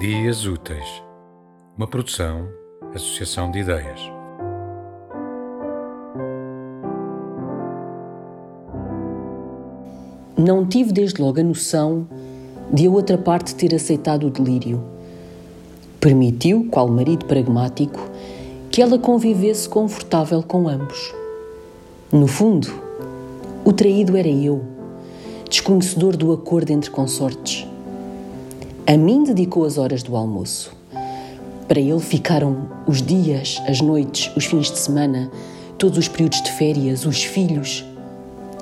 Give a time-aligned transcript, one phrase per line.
[0.00, 1.02] Dias Úteis,
[1.76, 2.48] uma produção,
[2.94, 4.00] associação de ideias.
[10.38, 12.08] Não tive desde logo a noção
[12.72, 14.82] de a outra parte ter aceitado o delírio.
[16.00, 18.00] Permitiu, qual marido pragmático,
[18.70, 21.14] que ela convivesse confortável com ambos.
[22.10, 22.72] No fundo,
[23.66, 24.64] o traído era eu,
[25.46, 27.69] desconhecedor do acordo entre consortes.
[28.90, 30.72] A mim dedicou as horas do almoço.
[31.68, 35.30] Para ele ficaram os dias, as noites, os fins de semana,
[35.78, 37.84] todos os períodos de férias, os filhos,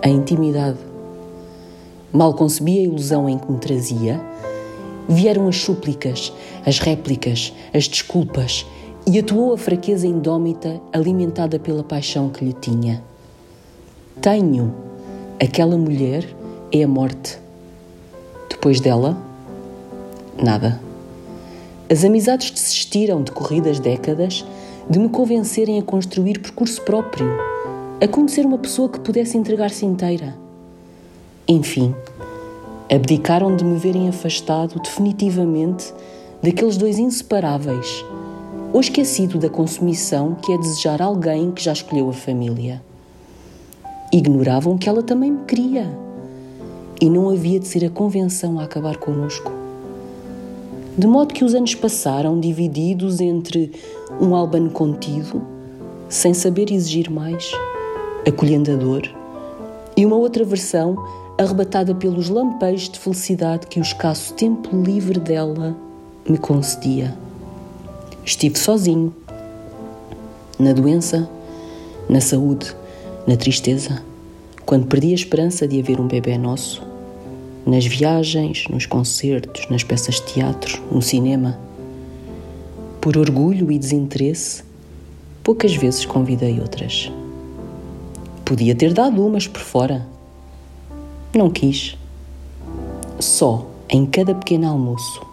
[0.00, 0.78] a intimidade.
[2.12, 4.20] Mal concebi a ilusão em que me trazia,
[5.08, 6.32] vieram as súplicas,
[6.64, 8.64] as réplicas, as desculpas
[9.04, 13.02] e atuou a fraqueza indómita alimentada pela paixão que lhe tinha.
[14.20, 14.72] Tenho,
[15.42, 16.24] aquela mulher
[16.70, 17.40] é a morte.
[18.48, 19.31] Depois dela,
[20.36, 20.80] nada.
[21.90, 24.44] As amizades desistiram, decorridas décadas,
[24.88, 27.28] de me convencerem a construir percurso próprio,
[28.00, 30.34] a conhecer uma pessoa que pudesse entregar-se inteira.
[31.46, 31.94] Enfim,
[32.90, 35.92] abdicaram de me verem afastado definitivamente
[36.42, 38.04] daqueles dois inseparáveis,
[38.72, 42.82] ou esquecido da consumição que é desejar alguém que já escolheu a família.
[44.12, 45.86] Ignoravam que ela também me queria
[47.00, 49.61] e não havia de ser a convenção a acabar conosco.
[50.96, 53.72] De modo que os anos passaram divididos entre
[54.20, 55.40] um albano contido,
[56.06, 57.50] sem saber exigir mais,
[58.28, 59.02] acolhendo a dor,
[59.96, 60.96] e uma outra versão
[61.38, 65.74] arrebatada pelos lampejos de felicidade que o escasso tempo livre dela
[66.28, 67.16] me concedia.
[68.22, 69.14] Estive sozinho,
[70.58, 71.26] na doença,
[72.06, 72.76] na saúde,
[73.26, 74.02] na tristeza,
[74.66, 76.91] quando perdi a esperança de haver um bebê nosso
[77.66, 81.58] nas viagens, nos concertos, nas peças de teatro, no cinema.
[83.00, 84.64] Por orgulho e desinteresse,
[85.42, 87.10] poucas vezes convidei outras.
[88.44, 90.06] Podia ter dado umas por fora.
[91.34, 91.96] Não quis.
[93.18, 95.24] Só em cada pequeno almoço.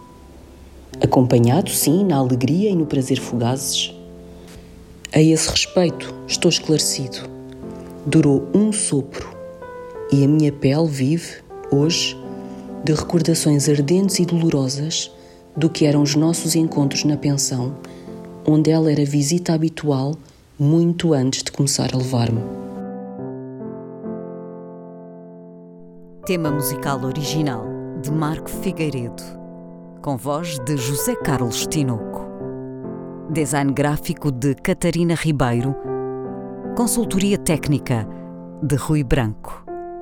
[1.01, 3.93] Acompanhado, sim, na alegria e no prazer fugazes.
[5.11, 7.29] A esse respeito, estou esclarecido.
[8.05, 9.29] Durou um sopro
[10.11, 11.41] e a minha pele vive,
[11.71, 12.17] hoje,
[12.83, 15.11] de recordações ardentes e dolorosas
[15.55, 17.75] do que eram os nossos encontros na pensão,
[18.47, 20.15] onde ela era visita habitual
[20.57, 22.41] muito antes de começar a levar-me.
[26.25, 27.65] Tema musical original
[28.01, 29.23] de Marco Figueiredo,
[30.01, 32.27] com voz de José Carlos Tinoco.
[33.31, 35.75] Design gráfico de Catarina Ribeiro.
[36.75, 38.07] Consultoria técnica
[38.63, 39.68] de Rui Branco.